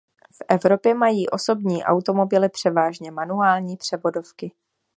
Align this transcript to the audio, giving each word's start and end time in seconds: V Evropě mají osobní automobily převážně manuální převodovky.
V 0.33 0.41
Evropě 0.49 0.93
mají 0.93 1.29
osobní 1.29 1.83
automobily 1.83 2.49
převážně 2.49 3.11
manuální 3.11 3.77
převodovky. 3.77 4.51